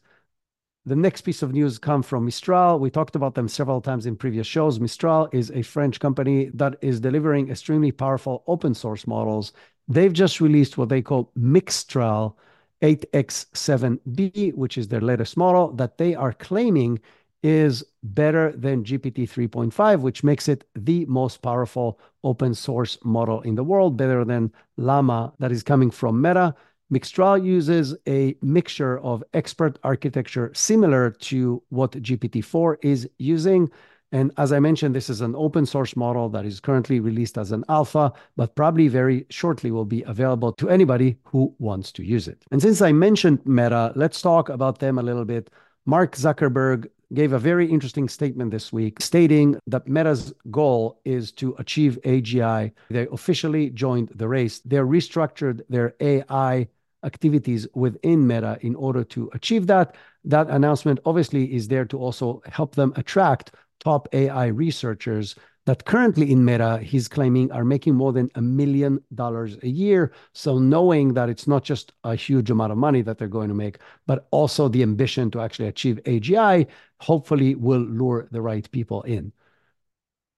the 0.86 0.96
next 0.96 1.22
piece 1.22 1.44
of 1.44 1.54
news 1.54 1.78
come 1.78 2.02
from 2.02 2.26
Mistral. 2.26 2.80
We 2.80 2.90
talked 2.90 3.16
about 3.16 3.36
them 3.36 3.48
several 3.48 3.82
times 3.82 4.06
in 4.06 4.16
previous 4.16 4.48
shows. 4.48 4.80
Mistral 4.80 5.30
is 5.32 5.52
a 5.52 5.62
French 5.62 6.00
company 6.00 6.50
that 6.56 6.78
is 6.82 7.00
delivering 7.00 7.52
extremely 7.52 7.92
powerful 7.92 8.44
open 8.48 8.74
source 8.74 9.06
models. 9.06 9.54
They've 9.88 10.12
just 10.12 10.42
released 10.42 10.78
what 10.78 10.90
they 10.90 11.02
call 11.04 11.32
Mixtral 11.38 12.34
8X7B, 12.82 14.56
which 14.56 14.78
is 14.78 14.88
their 14.88 15.02
latest 15.02 15.38
model 15.38 15.72
that 15.74 15.98
they 16.00 16.16
are 16.16 16.34
claiming 16.34 17.00
is 17.44 17.84
better 18.04 18.52
than 18.56 18.84
GPT 18.84 19.30
3.5, 19.30 20.02
which 20.02 20.24
makes 20.24 20.48
it 20.48 20.64
the 20.76 21.06
most 21.06 21.42
powerful 21.42 22.00
open 22.24 22.54
source 22.54 22.98
model 23.04 23.42
in 23.42 23.56
the 23.56 23.64
world, 23.64 23.98
better 23.98 24.24
than 24.24 24.52
Llama 24.78 25.34
that 25.40 25.52
is 25.52 25.64
coming 25.64 25.90
from 25.90 26.22
Meta. 26.22 26.54
Mixtral 26.94 27.44
uses 27.44 27.96
a 28.08 28.36
mixture 28.42 29.00
of 29.00 29.24
expert 29.34 29.80
architecture 29.84 30.52
similar 30.54 31.10
to 31.10 31.64
what 31.70 31.92
GPT-4 31.92 32.76
is 32.82 33.10
using. 33.18 33.72
And 34.12 34.34
as 34.38 34.52
I 34.52 34.60
mentioned, 34.60 34.94
this 34.94 35.10
is 35.10 35.22
an 35.22 35.34
open 35.36 35.66
source 35.66 35.96
model 35.96 36.28
that 36.30 36.46
is 36.46 36.60
currently 36.60 37.00
released 37.00 37.38
as 37.38 37.54
an 37.54 37.64
alpha, 37.70 38.12
but 38.36 38.56
probably 38.56 38.90
very 38.90 39.26
shortly 39.30 39.72
will 39.72 39.86
be 39.86 40.04
available 40.04 40.52
to 40.54 40.70
anybody 40.70 41.16
who 41.24 41.56
wants 41.60 41.94
to 41.94 42.04
use 42.04 42.28
it. 42.28 42.44
And 42.52 42.62
since 42.62 42.82
I 42.82 42.92
mentioned 42.92 43.40
Meta, 43.46 43.94
let's 43.96 44.22
talk 44.22 44.50
about 44.50 44.80
them 44.80 45.00
a 45.00 45.04
little 45.04 45.24
bit. 45.24 45.50
Mark 45.86 46.18
Zuckerberg 46.18 46.88
gave 47.14 47.34
a 47.34 47.40
very 47.40 47.70
interesting 47.70 48.08
statement 48.08 48.52
this 48.52 48.72
week 48.72 49.02
stating 49.02 49.60
that 49.68 49.88
Meta's 49.88 50.34
goal 50.50 51.00
is 51.06 51.32
to 51.34 51.56
achieve 51.60 52.00
AGI. 52.04 52.72
They 52.90 53.08
officially 53.12 53.70
joined 53.70 54.10
the 54.16 54.28
race. 54.28 54.60
They 54.60 54.78
restructured 54.78 55.62
their 55.70 55.96
AI 56.00 56.68
activities 57.04 57.68
within 57.74 58.28
Meta 58.28 58.58
in 58.62 58.76
order 58.76 59.04
to 59.04 59.30
achieve 59.34 59.68
that. 59.68 59.96
That 60.24 60.50
announcement 60.50 61.00
obviously 61.06 61.54
is 61.54 61.68
there 61.68 61.86
to 61.86 61.98
also 61.98 62.42
help 62.46 62.76
them 62.76 62.94
attract 62.96 63.52
top 63.80 64.08
AI 64.14 64.48
researchers 64.48 65.36
that 65.66 65.86
currently 65.86 66.32
in 66.32 66.44
Meta, 66.44 66.80
he's 66.80 67.08
claiming 67.08 67.52
are 67.52 67.64
making 67.64 67.94
more 67.94 68.12
than 68.12 68.30
a 68.36 68.42
million 68.42 69.04
dollars 69.14 69.58
a 69.62 69.68
year. 69.68 70.12
So 70.34 70.58
knowing 70.58 71.14
that 71.14 71.30
it's 71.30 71.48
not 71.48 71.64
just 71.64 71.94
a 72.04 72.16
huge 72.16 72.50
amount 72.50 72.72
of 72.72 72.78
money 72.78 73.02
that 73.04 73.18
they're 73.18 73.28
going 73.28 73.50
to 73.50 73.54
make, 73.54 73.78
but 74.08 74.28
also 74.32 74.68
the 74.68 74.82
ambition 74.82 75.30
to 75.32 75.42
actually 75.42 75.68
achieve 75.68 76.00
AGI, 76.06 76.68
hopefully 77.00 77.56
will 77.56 77.82
lure 77.82 78.28
the 78.32 78.42
right 78.42 78.70
people 78.72 79.04
in. 79.04 79.32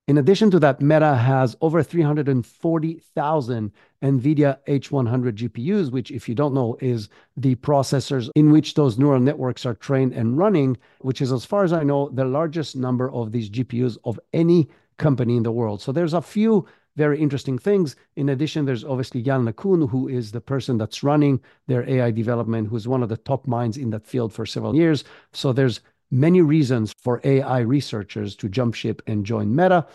In 0.09 0.17
addition 0.17 0.51
to 0.51 0.59
that, 0.59 0.81
Meta 0.81 1.15
has 1.15 1.55
over 1.61 1.81
340,000 1.81 3.71
NVIDIA 4.01 4.57
H100 4.67 5.31
GPUs, 5.31 5.91
which, 5.93 6.11
if 6.11 6.27
you 6.27 6.35
don't 6.35 6.53
know, 6.53 6.75
is 6.81 7.07
the 7.37 7.55
processors 7.55 8.29
in 8.35 8.51
which 8.51 8.73
those 8.73 8.99
neural 8.99 9.21
networks 9.21 9.65
are 9.65 9.75
trained 9.75 10.11
and 10.11 10.37
running, 10.37 10.75
which 10.99 11.21
is, 11.21 11.31
as 11.31 11.45
far 11.45 11.63
as 11.63 11.71
I 11.71 11.83
know, 11.83 12.09
the 12.09 12.25
largest 12.25 12.75
number 12.75 13.09
of 13.13 13.31
these 13.31 13.49
GPUs 13.49 13.97
of 14.03 14.19
any 14.33 14.67
company 14.97 15.37
in 15.37 15.43
the 15.43 15.51
world. 15.51 15.81
So 15.81 15.91
there's 15.91 16.13
a 16.13 16.21
few 16.21 16.65
very 16.95 17.19
interesting 17.19 17.57
things. 17.57 17.95
In 18.15 18.29
addition, 18.29 18.65
there's 18.65 18.83
obviously 18.83 19.21
Yann 19.21 19.45
LeCun, 19.45 19.89
who 19.89 20.07
is 20.07 20.31
the 20.31 20.41
person 20.41 20.77
that's 20.77 21.03
running 21.03 21.41
their 21.67 21.87
AI 21.89 22.11
development, 22.11 22.67
who's 22.67 22.87
one 22.87 23.01
of 23.01 23.09
the 23.09 23.17
top 23.17 23.47
minds 23.47 23.77
in 23.77 23.89
that 23.91 24.05
field 24.05 24.31
for 24.31 24.45
several 24.45 24.75
years. 24.75 25.03
So 25.31 25.53
there's 25.53 25.81
many 26.11 26.41
reasons 26.41 26.93
for 26.97 27.19
AI 27.23 27.59
researchers 27.59 28.35
to 28.35 28.49
jump 28.49 28.75
ship 28.75 29.01
and 29.07 29.25
join 29.25 29.55
Meta. 29.55 29.87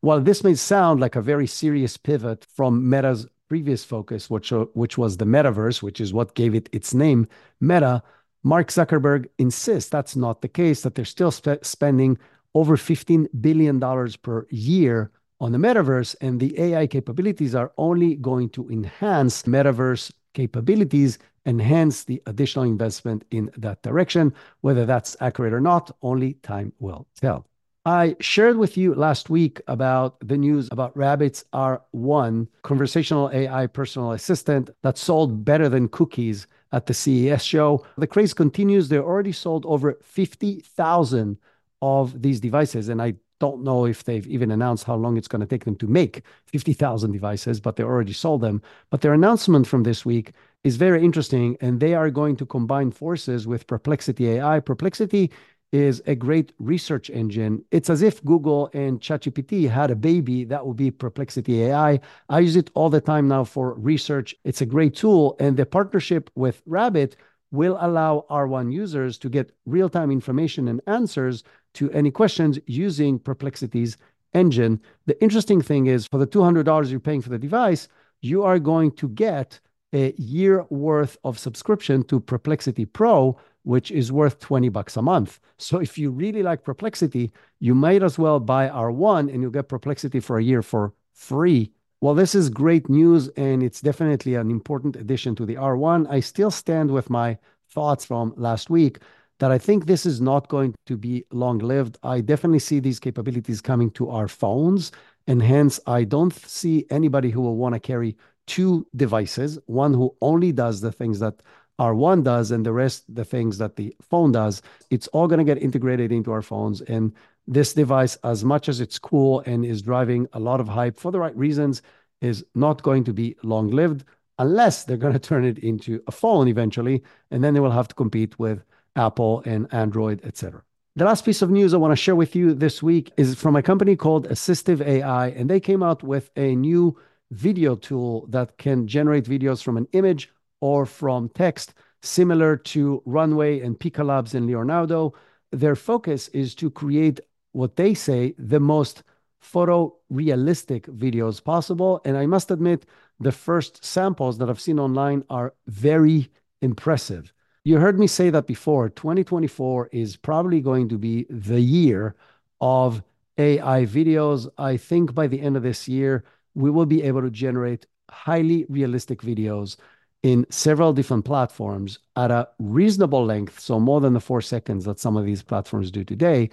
While 0.00 0.20
this 0.20 0.44
may 0.44 0.54
sound 0.54 1.00
like 1.00 1.16
a 1.16 1.22
very 1.22 1.46
serious 1.46 1.96
pivot 1.96 2.44
from 2.44 2.88
Meta's 2.90 3.26
previous 3.48 3.84
focus, 3.84 4.28
which, 4.28 4.50
which 4.74 4.98
was 4.98 5.16
the 5.16 5.24
metaverse, 5.24 5.82
which 5.82 6.00
is 6.00 6.12
what 6.12 6.34
gave 6.34 6.54
it 6.54 6.68
its 6.72 6.92
name, 6.92 7.26
Meta, 7.60 8.02
Mark 8.42 8.68
Zuckerberg 8.68 9.28
insists 9.38 9.88
that's 9.88 10.14
not 10.14 10.42
the 10.42 10.48
case, 10.48 10.82
that 10.82 10.94
they're 10.94 11.06
still 11.06 11.30
sp- 11.32 11.62
spending 11.64 12.18
over 12.54 12.76
$15 12.76 13.26
billion 13.40 13.80
per 14.22 14.46
year 14.50 15.10
on 15.40 15.52
the 15.52 15.58
metaverse, 15.58 16.14
and 16.20 16.38
the 16.38 16.58
AI 16.58 16.86
capabilities 16.86 17.54
are 17.54 17.72
only 17.76 18.14
going 18.14 18.48
to 18.50 18.68
enhance 18.70 19.42
metaverse 19.42 20.12
capabilities, 20.32 21.18
enhance 21.46 22.04
the 22.04 22.22
additional 22.26 22.64
investment 22.64 23.24
in 23.30 23.50
that 23.56 23.82
direction. 23.82 24.32
Whether 24.60 24.86
that's 24.86 25.16
accurate 25.20 25.52
or 25.52 25.60
not, 25.60 25.90
only 26.02 26.34
time 26.34 26.72
will 26.78 27.06
tell. 27.20 27.46
I 27.86 28.16
shared 28.18 28.56
with 28.56 28.78
you 28.78 28.94
last 28.94 29.28
week 29.28 29.60
about 29.68 30.16
the 30.26 30.38
news 30.38 30.68
about 30.72 30.96
Rabbit's 30.96 31.44
R1 31.52 32.48
conversational 32.62 33.30
AI 33.30 33.66
personal 33.66 34.12
assistant 34.12 34.70
that 34.82 34.96
sold 34.96 35.44
better 35.44 35.68
than 35.68 35.88
cookies 35.88 36.46
at 36.72 36.86
the 36.86 36.94
CES 36.94 37.42
show. 37.42 37.84
The 37.98 38.06
craze 38.06 38.32
continues. 38.32 38.88
They 38.88 38.98
already 38.98 39.32
sold 39.32 39.66
over 39.66 39.98
50,000 40.02 41.36
of 41.84 42.22
these 42.22 42.40
devices. 42.40 42.88
And 42.88 43.02
I 43.02 43.14
don't 43.40 43.62
know 43.62 43.84
if 43.84 44.04
they've 44.04 44.26
even 44.26 44.50
announced 44.50 44.84
how 44.84 44.94
long 44.94 45.18
it's 45.18 45.28
going 45.28 45.40
to 45.40 45.46
take 45.46 45.66
them 45.66 45.76
to 45.76 45.86
make 45.86 46.22
50,000 46.46 47.12
devices, 47.12 47.60
but 47.60 47.76
they 47.76 47.84
already 47.84 48.14
sold 48.14 48.40
them. 48.40 48.62
But 48.88 49.02
their 49.02 49.12
announcement 49.12 49.66
from 49.66 49.82
this 49.82 50.06
week 50.06 50.32
is 50.62 50.76
very 50.76 51.04
interesting. 51.04 51.58
And 51.60 51.80
they 51.80 51.92
are 51.92 52.10
going 52.10 52.36
to 52.36 52.46
combine 52.46 52.90
forces 52.90 53.46
with 53.46 53.66
Perplexity 53.66 54.30
AI. 54.30 54.60
Perplexity 54.60 55.30
is 55.72 56.00
a 56.06 56.14
great 56.14 56.52
research 56.58 57.10
engine. 57.10 57.62
It's 57.70 57.90
as 57.90 58.00
if 58.00 58.24
Google 58.24 58.70
and 58.72 58.98
ChatGPT 58.98 59.68
had 59.68 59.90
a 59.90 59.96
baby 59.96 60.44
that 60.44 60.64
would 60.66 60.78
be 60.78 60.90
Perplexity 60.90 61.64
AI. 61.64 62.00
I 62.30 62.38
use 62.38 62.56
it 62.56 62.70
all 62.72 62.88
the 62.88 63.00
time 63.02 63.28
now 63.28 63.44
for 63.44 63.74
research. 63.74 64.34
It's 64.44 64.62
a 64.62 64.66
great 64.74 64.94
tool. 64.94 65.36
And 65.38 65.54
the 65.54 65.66
partnership 65.66 66.30
with 66.34 66.62
Rabbit 66.64 67.16
will 67.50 67.76
allow 67.80 68.24
R1 68.30 68.72
users 68.72 69.18
to 69.18 69.28
get 69.28 69.52
real 69.66 69.88
time 69.90 70.10
information 70.10 70.66
and 70.68 70.80
answers 70.86 71.44
to 71.74 71.90
any 71.92 72.10
questions 72.10 72.58
using 72.66 73.18
Perplexity's 73.18 73.96
engine. 74.32 74.80
The 75.06 75.20
interesting 75.22 75.60
thing 75.60 75.86
is 75.86 76.06
for 76.06 76.18
the 76.18 76.26
$200 76.26 76.90
you're 76.90 77.00
paying 77.00 77.22
for 77.22 77.30
the 77.30 77.38
device, 77.38 77.88
you 78.20 78.42
are 78.42 78.58
going 78.58 78.90
to 78.92 79.08
get 79.08 79.60
a 79.92 80.12
year 80.18 80.64
worth 80.70 81.16
of 81.24 81.38
subscription 81.38 82.02
to 82.04 82.18
Perplexity 82.18 82.84
Pro, 82.84 83.36
which 83.62 83.90
is 83.90 84.10
worth 84.10 84.40
20 84.40 84.68
bucks 84.68 84.96
a 84.96 85.02
month. 85.02 85.38
So 85.58 85.78
if 85.78 85.96
you 85.96 86.10
really 86.10 86.42
like 86.42 86.64
Perplexity, 86.64 87.32
you 87.60 87.74
might 87.74 88.02
as 88.02 88.18
well 88.18 88.40
buy 88.40 88.68
R1 88.68 89.32
and 89.32 89.40
you'll 89.40 89.52
get 89.52 89.68
Perplexity 89.68 90.20
for 90.20 90.38
a 90.38 90.42
year 90.42 90.62
for 90.62 90.92
free. 91.12 91.70
Well, 92.00 92.14
this 92.14 92.34
is 92.34 92.50
great 92.50 92.88
news 92.90 93.28
and 93.36 93.62
it's 93.62 93.80
definitely 93.80 94.34
an 94.34 94.50
important 94.50 94.96
addition 94.96 95.34
to 95.36 95.46
the 95.46 95.54
R1. 95.54 96.06
I 96.10 96.20
still 96.20 96.50
stand 96.50 96.90
with 96.90 97.08
my 97.08 97.38
thoughts 97.70 98.04
from 98.04 98.34
last 98.36 98.68
week 98.68 98.98
that 99.40 99.50
I 99.50 99.58
think 99.58 99.86
this 99.86 100.06
is 100.06 100.20
not 100.20 100.48
going 100.48 100.74
to 100.86 100.96
be 100.96 101.24
long 101.32 101.58
lived. 101.58 101.98
I 102.02 102.20
definitely 102.20 102.60
see 102.60 102.80
these 102.80 103.00
capabilities 103.00 103.60
coming 103.60 103.90
to 103.92 104.10
our 104.10 104.28
phones. 104.28 104.92
And 105.26 105.42
hence, 105.42 105.80
I 105.86 106.04
don't 106.04 106.32
see 106.32 106.86
anybody 106.90 107.30
who 107.30 107.40
will 107.40 107.56
want 107.56 107.74
to 107.74 107.80
carry 107.80 108.16
two 108.46 108.86
devices 108.94 109.58
one 109.66 109.94
who 109.94 110.14
only 110.20 110.52
does 110.52 110.80
the 110.82 110.92
things 110.92 111.18
that 111.18 111.40
R1 111.78 112.22
does 112.22 112.50
and 112.50 112.64
the 112.64 112.72
rest 112.72 113.02
the 113.12 113.24
things 113.24 113.58
that 113.58 113.76
the 113.76 113.94
phone 114.00 114.32
does. 114.32 114.62
It's 114.90 115.08
all 115.08 115.26
going 115.26 115.38
to 115.38 115.44
get 115.44 115.62
integrated 115.62 116.12
into 116.12 116.30
our 116.30 116.42
phones. 116.42 116.80
And 116.82 117.12
this 117.46 117.72
device, 117.74 118.16
as 118.16 118.44
much 118.44 118.68
as 118.68 118.80
it's 118.80 118.98
cool 118.98 119.40
and 119.40 119.64
is 119.64 119.82
driving 119.82 120.26
a 120.32 120.40
lot 120.40 120.60
of 120.60 120.68
hype 120.68 120.98
for 120.98 121.10
the 121.10 121.18
right 121.18 121.36
reasons, 121.36 121.82
is 122.20 122.44
not 122.54 122.82
going 122.82 123.04
to 123.04 123.12
be 123.12 123.36
long 123.42 123.70
lived 123.70 124.04
unless 124.38 124.84
they're 124.84 124.96
going 124.96 125.12
to 125.18 125.18
turn 125.18 125.44
it 125.44 125.58
into 125.58 126.00
a 126.06 126.12
phone 126.12 126.46
eventually. 126.48 127.02
And 127.30 127.42
then 127.42 127.54
they 127.54 127.60
will 127.60 127.70
have 127.72 127.88
to 127.88 127.94
compete 127.94 128.38
with 128.38 128.64
Apple 128.96 129.42
and 129.44 129.72
Android, 129.72 130.20
etc. 130.24 130.62
The 130.96 131.04
last 131.04 131.24
piece 131.24 131.42
of 131.42 131.50
news 131.50 131.74
I 131.74 131.78
want 131.78 131.92
to 131.92 131.96
share 131.96 132.14
with 132.14 132.36
you 132.36 132.54
this 132.54 132.82
week 132.82 133.12
is 133.16 133.34
from 133.34 133.56
a 133.56 133.62
company 133.62 133.96
called 133.96 134.28
Assistive 134.28 134.80
AI, 134.80 135.28
and 135.28 135.50
they 135.50 135.60
came 135.60 135.82
out 135.82 136.02
with 136.02 136.30
a 136.36 136.54
new 136.54 136.96
video 137.32 137.74
tool 137.74 138.26
that 138.28 138.58
can 138.58 138.86
generate 138.86 139.24
videos 139.24 139.62
from 139.62 139.76
an 139.76 139.88
image 139.92 140.30
or 140.60 140.86
from 140.86 141.28
text, 141.30 141.74
similar 142.02 142.56
to 142.56 143.02
Runway 143.06 143.60
and 143.60 143.78
Pika 143.78 144.04
Labs 144.06 144.34
and 144.34 144.46
Leonardo. 144.46 145.14
Their 145.50 145.74
focus 145.74 146.28
is 146.28 146.54
to 146.56 146.70
create 146.70 147.20
what 147.52 147.76
they 147.76 147.94
say 147.94 148.34
the 148.38 148.60
most 148.60 149.02
photorealistic 149.42 150.82
videos 150.86 151.42
possible. 151.42 152.00
And 152.04 152.16
I 152.16 152.26
must 152.26 152.50
admit, 152.50 152.86
the 153.20 153.32
first 153.32 153.84
samples 153.84 154.38
that 154.38 154.48
I've 154.48 154.60
seen 154.60 154.78
online 154.78 155.24
are 155.28 155.54
very 155.66 156.30
impressive. 156.62 157.32
You 157.64 157.78
heard 157.78 157.98
me 157.98 158.06
say 158.06 158.28
that 158.28 158.46
before. 158.46 158.90
2024 158.90 159.88
is 159.90 160.16
probably 160.16 160.60
going 160.60 160.86
to 160.90 160.98
be 160.98 161.26
the 161.30 161.60
year 161.60 162.14
of 162.60 163.02
AI 163.38 163.86
videos. 163.86 164.48
I 164.58 164.76
think 164.76 165.14
by 165.14 165.26
the 165.26 165.40
end 165.40 165.56
of 165.56 165.62
this 165.62 165.88
year, 165.88 166.24
we 166.54 166.70
will 166.70 166.84
be 166.84 167.02
able 167.02 167.22
to 167.22 167.30
generate 167.30 167.86
highly 168.10 168.66
realistic 168.68 169.22
videos 169.22 169.76
in 170.22 170.46
several 170.50 170.92
different 170.92 171.24
platforms 171.24 171.98
at 172.16 172.30
a 172.30 172.48
reasonable 172.58 173.24
length, 173.24 173.58
so 173.58 173.80
more 173.80 174.00
than 174.00 174.12
the 174.12 174.20
four 174.20 174.42
seconds 174.42 174.84
that 174.84 175.00
some 175.00 175.16
of 175.16 175.24
these 175.24 175.42
platforms 175.42 175.90
do 175.90 176.04
today. 176.04 176.50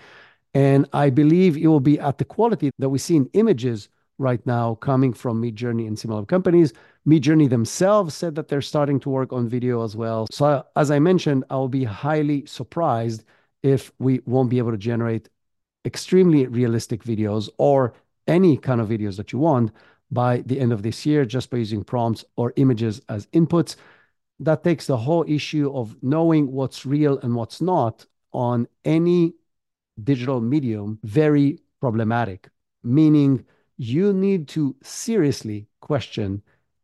And 0.54 0.88
I 0.94 1.10
believe 1.10 1.58
it 1.58 1.68
will 1.68 1.82
be 1.82 2.00
at 2.00 2.20
the 2.20 2.26
quality 2.26 2.72
that 2.80 2.90
we 2.90 3.00
see 3.00 3.18
in 3.18 3.30
images 3.34 3.90
right 4.18 4.46
now 4.46 4.76
coming 4.76 5.12
from 5.12 5.42
Midjourney 5.42 5.88
and 5.88 6.00
similar 6.00 6.26
companies. 6.26 6.72
Midjourney 7.06 7.50
themselves 7.50 8.14
said 8.14 8.36
that 8.36 8.48
they're 8.48 8.62
starting 8.62 9.00
to 9.00 9.10
work 9.10 9.34
on 9.34 9.50
video 9.50 9.84
as 9.84 9.96
well. 9.96 10.28
So, 10.32 10.64
as 10.76 10.92
I 10.92 11.00
mentioned, 11.00 11.44
I 11.50 11.56
will 11.56 11.70
be 11.70 11.84
highly 11.84 12.46
surprised 12.46 13.24
if 13.64 13.92
we 14.00 14.22
won't 14.26 14.50
be 14.50 14.60
able 14.60 14.72
to 14.72 14.78
generate 14.78 15.30
extremely 15.86 16.46
realistic 16.46 17.04
videos 17.04 17.50
or 17.58 17.94
any 18.28 18.56
kind 18.56 18.80
of 18.80 18.90
videos 18.90 19.18
that 19.18 19.32
you 19.32 19.40
want 19.40 19.72
by 20.12 20.44
the 20.46 20.60
end 20.60 20.72
of 20.72 20.84
this 20.84 21.06
year 21.06 21.26
just 21.26 21.50
by 21.50 21.58
using 21.58 21.84
prompts 21.84 22.24
or 22.36 22.54
images 22.56 23.02
as 23.10 23.26
inputs. 23.28 23.78
That 24.40 24.64
takes 24.64 24.88
the 24.88 24.98
whole 24.98 25.26
issue 25.28 25.72
of 25.74 25.96
knowing 26.04 26.52
what's 26.52 26.86
real 26.86 27.18
and 27.20 27.36
what's 27.36 27.62
not 27.62 28.06
on 28.32 28.68
any 28.86 29.34
digital 30.04 30.40
medium 30.40 31.00
very 31.04 31.60
problematic, 31.80 32.50
meaning 32.84 33.46
you 33.78 34.14
need 34.14 34.48
to 34.50 34.76
seriously 34.84 35.68
question 35.80 36.42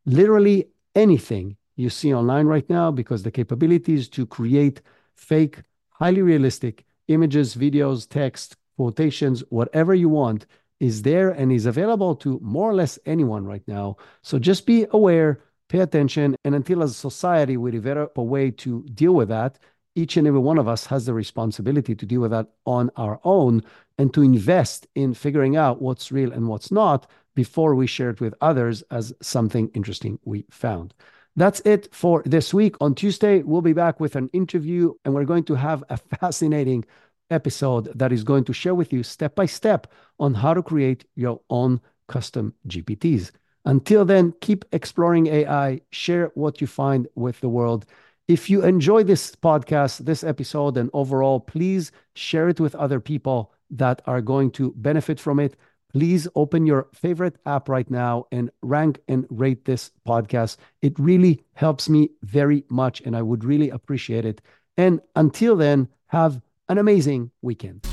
literally 0.07 0.69
anything 0.95 1.55
you 1.75 1.89
see 1.89 2.13
online 2.13 2.47
right 2.47 2.67
now 2.69 2.89
because 2.89 3.21
the 3.21 3.29
capabilities 3.29 4.09
to 4.09 4.25
create 4.25 4.81
fake, 5.15 5.61
highly 5.89 6.21
realistic 6.23 6.85
images, 7.07 7.55
videos, 7.55 8.09
text, 8.09 8.55
quotations, 8.77 9.43
whatever 9.49 9.93
you 9.93 10.09
want 10.09 10.45
is 10.79 11.01
there 11.01 11.29
and 11.29 11.51
is 11.51 11.65
available 11.65 12.15
to 12.15 12.39
more 12.41 12.69
or 12.69 12.73
less 12.73 12.97
anyone 13.05 13.45
right 13.45 13.63
now. 13.67 13.97
So 14.21 14.39
just 14.39 14.65
be 14.65 14.85
aware, 14.91 15.39
pay 15.69 15.79
attention, 15.79 16.35
and 16.43 16.55
until 16.55 16.83
as 16.83 16.91
a 16.91 16.95
society 16.95 17.57
we 17.57 17.71
develop 17.71 18.17
a 18.17 18.23
way 18.23 18.51
to 18.51 18.83
deal 18.93 19.13
with 19.13 19.29
that, 19.29 19.59
each 19.97 20.15
and 20.15 20.27
every 20.27 20.39
one 20.39 20.59
of 20.59 20.67
us 20.67 20.85
has 20.85 21.05
the 21.05 21.13
responsibility 21.13 21.95
to 21.95 22.05
deal 22.05 22.21
with 22.21 22.31
that 22.31 22.47
on 22.65 22.91
our 22.95 23.19
own 23.23 23.63
and 23.97 24.13
to 24.13 24.21
invest 24.21 24.85
in 24.93 25.13
figuring 25.13 25.57
out 25.57 25.81
what's 25.81 26.11
real 26.11 26.31
and 26.31 26.47
what's 26.47 26.71
not 26.71 27.09
before 27.35 27.73
we 27.73 27.87
share 27.87 28.11
it 28.11 28.21
with 28.21 28.35
others 28.39 28.83
as 28.91 29.11
something 29.21 29.69
interesting 29.73 30.19
we 30.23 30.45
found. 30.51 30.93
That's 31.35 31.61
it 31.61 31.93
for 31.93 32.23
this 32.25 32.53
week. 32.53 32.75
On 32.79 32.93
Tuesday, 32.93 33.41
we'll 33.41 33.61
be 33.61 33.73
back 33.73 33.99
with 33.99 34.15
an 34.15 34.29
interview 34.33 34.93
and 35.03 35.13
we're 35.13 35.25
going 35.25 35.43
to 35.45 35.55
have 35.55 35.83
a 35.89 35.97
fascinating 36.19 36.85
episode 37.29 37.91
that 37.97 38.11
is 38.11 38.23
going 38.23 38.43
to 38.45 38.53
share 38.53 38.75
with 38.75 38.93
you 38.93 39.03
step 39.03 39.35
by 39.35 39.47
step 39.47 39.87
on 40.19 40.35
how 40.35 40.53
to 40.53 40.61
create 40.61 41.05
your 41.15 41.41
own 41.49 41.81
custom 42.07 42.53
GPTs. 42.67 43.31
Until 43.65 44.05
then, 44.05 44.33
keep 44.41 44.63
exploring 44.71 45.27
AI, 45.27 45.81
share 45.91 46.31
what 46.35 46.61
you 46.61 46.67
find 46.67 47.07
with 47.15 47.39
the 47.41 47.49
world. 47.49 47.85
If 48.27 48.49
you 48.49 48.61
enjoy 48.61 49.03
this 49.03 49.35
podcast, 49.35 49.99
this 49.99 50.21
episode, 50.21 50.75
and 50.75 50.89
overall, 50.91 51.39
please 51.39 51.93
share 52.13 52.49
it 52.49 52.59
with 52.59 52.75
other 52.75 52.99
people 52.99 53.53
that 53.69 54.01
are 54.05 54.19
going 54.19 54.51
to 54.51 54.73
benefit 54.75 55.17
from 55.17 55.39
it. 55.39 55.55
Please 55.93 56.27
open 56.35 56.65
your 56.65 56.89
favorite 56.93 57.37
app 57.45 57.69
right 57.69 57.89
now 57.89 58.25
and 58.33 58.51
rank 58.61 58.99
and 59.07 59.25
rate 59.29 59.63
this 59.63 59.91
podcast. 60.05 60.57
It 60.81 60.99
really 60.99 61.45
helps 61.53 61.87
me 61.87 62.09
very 62.21 62.65
much, 62.69 62.99
and 62.99 63.15
I 63.15 63.21
would 63.21 63.45
really 63.45 63.69
appreciate 63.69 64.25
it. 64.25 64.41
And 64.75 64.99
until 65.15 65.55
then, 65.55 65.87
have 66.07 66.41
an 66.67 66.77
amazing 66.77 67.31
weekend. 67.41 67.87